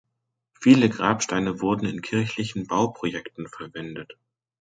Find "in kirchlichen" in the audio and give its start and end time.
1.85-2.65